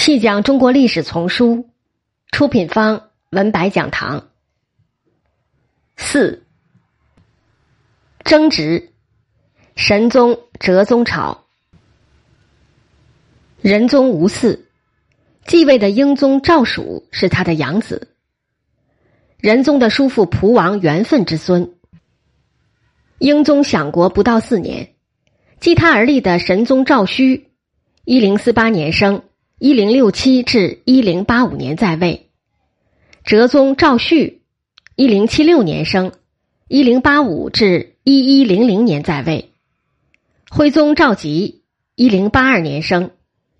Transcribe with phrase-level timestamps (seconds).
[0.00, 1.68] 细讲中国历史丛书，
[2.32, 4.30] 出品方文白讲堂。
[5.94, 6.46] 四，
[8.24, 8.92] 争执，
[9.76, 11.44] 神宗哲宗朝，
[13.60, 14.60] 仁宗无嗣，
[15.44, 18.14] 继位的英宗赵曙是他的养子，
[19.36, 21.74] 仁宗的叔父蒲王元奋之孙。
[23.18, 24.94] 英宗享国不到四年，
[25.60, 27.48] 继他而立的神宗赵顼，
[28.06, 29.24] 一零四八年生。
[29.60, 32.30] 一零六七至一零八五年在位，
[33.24, 34.38] 哲宗赵煦，
[34.96, 36.12] 一零七六年生，
[36.66, 39.50] 一零八五至一一零零年在位；
[40.48, 41.56] 徽宗赵佶，
[41.94, 43.10] 一零八二年生，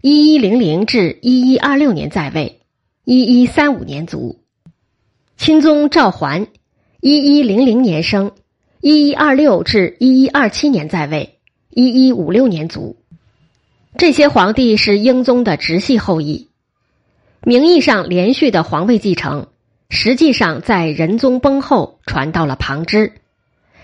[0.00, 2.62] 一一零零至一一二六年在位，
[3.04, 4.38] 一一三五年卒；
[5.36, 6.46] 钦宗赵桓，
[7.02, 8.32] 一一零零年生，
[8.80, 12.96] 一一二六至一一二七年在位，一一五六年卒。
[13.98, 16.48] 这些皇帝是英宗的直系后裔，
[17.42, 19.48] 名义上连续的皇位继承，
[19.88, 23.14] 实际上在仁宗崩后传到了旁支。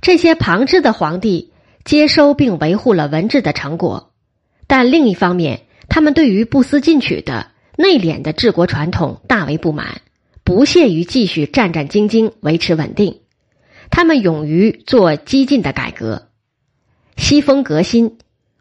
[0.00, 1.52] 这些旁支的皇帝
[1.84, 4.12] 接收并维护了文治的成果，
[4.68, 10.00] 但另一方面，他们对于不思进取的内敛的治国传统大为不满，
[10.44, 13.18] 不屑于继续战战兢兢维持稳定。
[13.90, 16.28] 他们勇于做激进的改革，
[17.16, 18.18] 西风革新。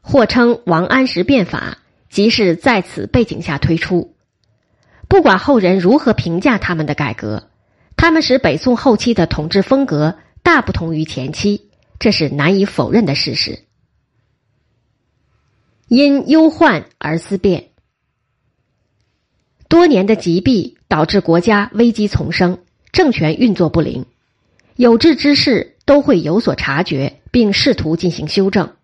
[0.10, 4.16] 或称王安石变法，即是在此背景下推出。
[5.10, 7.50] 不管后人如何评价他们的改革，
[7.98, 11.70] 他们使北宋后期的统治风格大不同于前期，
[12.00, 13.60] 这是难以否认的事实。
[15.90, 17.72] 因忧患而思变，
[19.68, 22.60] 多年的疾病导致国家危机丛生，
[22.94, 24.06] 政权运作不灵，
[24.78, 28.77] 有志之士都会有所察觉，并试图进行修正。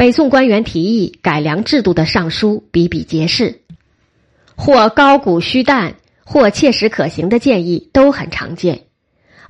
[0.00, 3.60] 北宋官员提议改良制度的上书比比皆是，
[4.56, 8.86] 或高古虚诞，或切实可行的建议都很常见，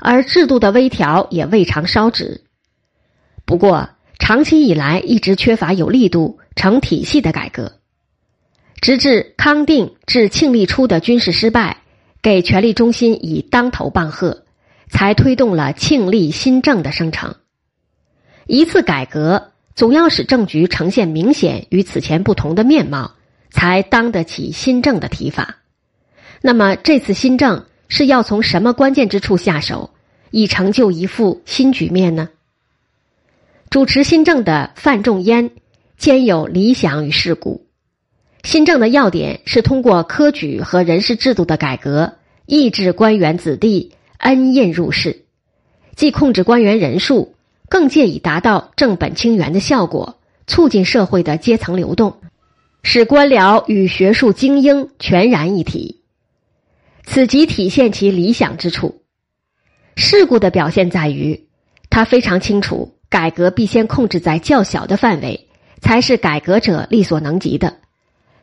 [0.00, 2.42] 而制度的微调也未尝烧纸。
[3.44, 7.74] 不过，长期以来一直缺乏有力度、成体系的改革，
[8.80, 11.76] 直至康定至庆历初的军事失败，
[12.22, 14.42] 给权力中心以当头棒喝，
[14.88, 17.36] 才推动了庆历新政的生成。
[18.48, 19.52] 一次改革。
[19.80, 23.14] 总要使政局呈现明显与此前不同的面貌，
[23.50, 25.56] 才当得起新政的提法。
[26.42, 29.88] 那么这次新政是要从什么关键之处下手，
[30.30, 32.28] 以成就一副新局面呢？
[33.70, 35.50] 主持新政的范仲淹
[35.96, 37.64] 兼有理想与世故。
[38.44, 45.24] 新政的要点是通过科举和人事制度的改革，抑制官员子弟恩荫入仕，
[45.96, 47.34] 既控制官员人数。
[47.70, 52.20] 更借以达到正本清源的效果，促进社会的阶层流动，
[52.82, 56.02] 使官僚与学术精英全然一体。
[57.04, 59.02] 此即体现其理想之处。
[59.94, 61.46] 事故的表现在于，
[61.90, 65.48] 他非常清楚，改革必先控制在较小的范围，
[65.80, 67.74] 才是改革者力所能及的；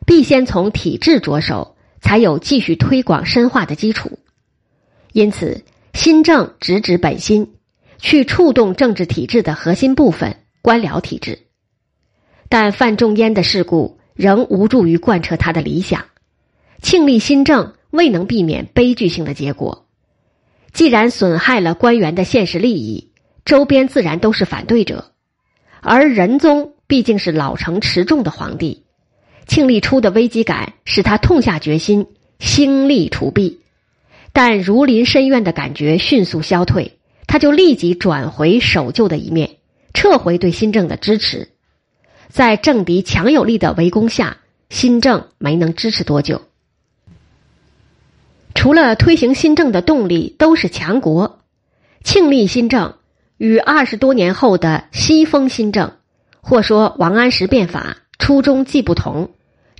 [0.06, 4.18] 必先从体制着手，才有继续推广深化的基础。
[5.12, 7.56] 因此，新政直指本心。
[7.98, 11.40] 去触动政治体制的核心部分——官僚体制，
[12.48, 16.06] 但范仲淹的事故仍无助于贯彻他的理想。
[16.80, 19.86] 庆历新政未能避免悲剧性的结果。
[20.72, 23.10] 既然损害了官员的现实利益，
[23.44, 25.12] 周边自然都是反对者。
[25.80, 28.84] 而仁宗毕竟是老成持重的皇帝，
[29.46, 32.06] 庆历初的危机感使他痛下决心
[32.38, 33.60] 兴利除弊，
[34.32, 36.97] 但如临深渊的感觉迅速消退。
[37.28, 39.58] 他就立即转回守旧的一面，
[39.92, 41.50] 撤回对新政的支持。
[42.28, 44.38] 在政敌强有力的围攻下，
[44.70, 46.42] 新政没能支持多久。
[48.54, 51.38] 除了推行新政的动力都是强国，
[52.02, 52.94] 庆历新政
[53.36, 55.92] 与二十多年后的西风新政，
[56.40, 59.30] 或说王安石变法，初衷既不同，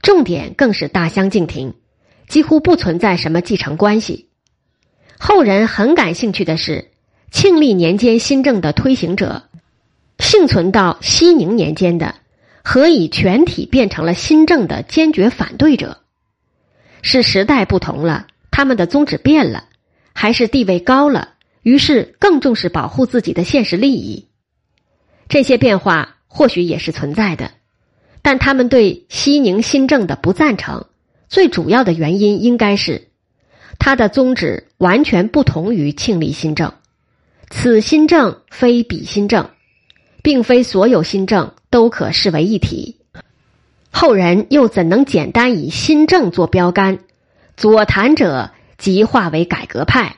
[0.02, 1.74] 重点更是大相径庭，
[2.28, 4.28] 几乎不存在什么继承关系。
[5.18, 6.90] 后人很感兴趣的是。
[7.30, 9.44] 庆历年间新政的推行者，
[10.18, 12.14] 幸存到熙宁年间的，
[12.64, 15.98] 何以全体变成了新政的坚决反对者？
[17.02, 19.64] 是时代不同了，他们的宗旨变了，
[20.14, 24.26] 还是地位高了，于是更重视保护自己的现实利益？
[25.28, 27.52] 这些变化或许也是存在的，
[28.22, 30.86] 但他们对熙宁新政的不赞成，
[31.28, 33.08] 最主要的原因应该是，
[33.78, 36.72] 他的宗旨完全不同于庆历新政。
[37.50, 39.50] 此新政非彼新政，
[40.22, 43.00] 并非所有新政都可视为一体。
[43.90, 46.98] 后人又怎能简单以新政做标杆？
[47.56, 50.16] 左谈者即化为改革派，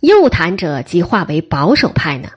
[0.00, 2.30] 右谈者即化为保守派呢？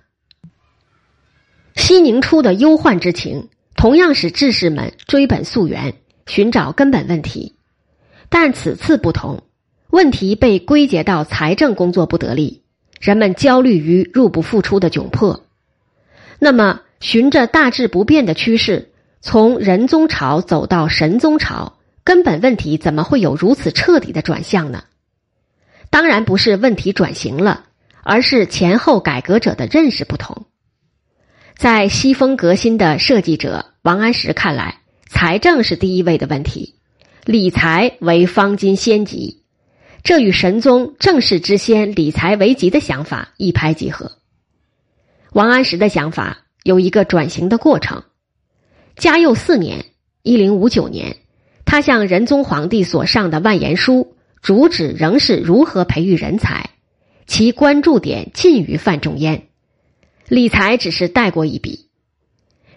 [1.75, 5.95] 西宁初的忧患之情，同样使志士们追本溯源，
[6.27, 7.55] 寻找根本问题。
[8.29, 9.43] 但此次不同，
[9.89, 12.63] 问题被归结到财政工作不得力，
[12.99, 15.45] 人们焦虑于入不敷出的窘迫。
[16.39, 24.83] 那么，循着大致不变的趋势，从仁宗朝走到神宗朝，根本问题怎么会有如此彻底的转向呢？
[25.89, 27.65] 当然不是问题转型了，
[28.03, 30.45] 而是前后改革者的认识不同。
[31.55, 36.75] 在西风革新的设计者王安石看来，财政是第一位的问题，
[37.23, 39.44] 理财为方今先急。
[40.05, 44.11] 这与神宗正事之先、理财为急的想法一拍即合。
[45.31, 48.03] 王安石的想法有一个转型的过程。
[48.95, 49.83] 嘉佑四年
[50.21, 51.17] （一零五九年），
[51.65, 56.69] 他向仁宗皇帝所上的万言书，主旨仍是如何培育人才，
[57.25, 59.47] 其关注点近于范仲淹。
[60.27, 61.89] 理财只是带过一笔，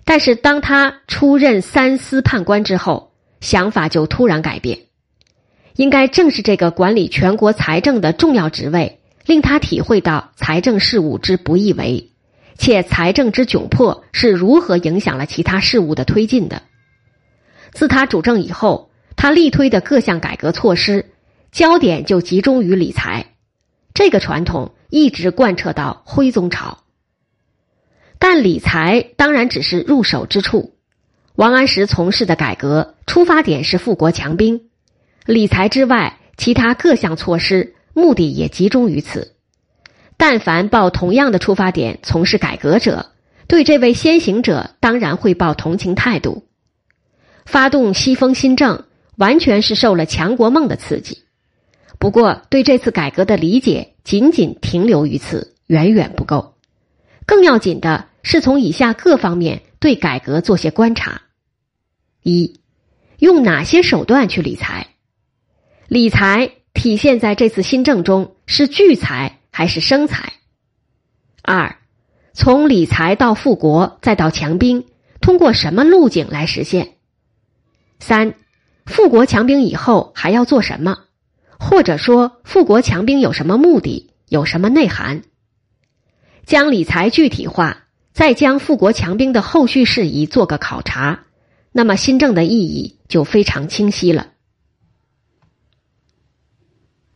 [0.06, 4.87] 但是当他出任三司判官之后，想法就突然改变。
[5.78, 12.10] 应该正是这个管理全国财政的重要职位，令他体会到财政事务之不易为，
[12.58, 16.62] 且财政之窘迫是如何影响了其他事务的推进的。
[17.72, 21.12] 自他主政以后，他力推的各项改革措施，
[21.52, 23.26] 焦点就集中于理财，
[23.94, 26.78] 这个传统一直贯彻到徽宗朝。
[28.18, 30.74] 但理财当然只是入手之处。
[31.36, 34.67] 王安石从事的改革出发点是富国强兵，
[35.28, 39.34] 理财之外，其他各项措施目的也集中于此。
[40.16, 43.10] 但凡抱同样的出发点从事改革者，
[43.46, 46.46] 对这位先行者当然会抱同情态度。
[47.44, 48.86] 发动西风新政，
[49.18, 51.18] 完全是受了强国梦的刺激。
[51.98, 56.54] 不过，对这次改革的理解仅仅停留于此，远远不够。
[57.26, 61.20] 更要紧的是从以下各方面对改革做些观察：
[62.22, 62.58] 一，
[63.18, 64.86] 用哪些手段去理财？
[65.88, 70.34] 理财体现在这次新政中是聚财还是生财？
[71.40, 71.78] 二，
[72.34, 74.84] 从理财到富国再到强兵，
[75.22, 76.96] 通过什么路径来实现？
[78.00, 78.34] 三，
[78.84, 80.98] 富国强兵以后还要做什么？
[81.58, 84.12] 或者说，富国强兵有什么目的？
[84.28, 85.22] 有什么内涵？
[86.44, 91.24] 将理财具体化，再将富国强兵的后续事宜做个考察，
[91.72, 94.32] 那么新政的意义就非常清晰了。